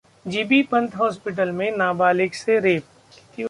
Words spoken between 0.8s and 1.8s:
hospital में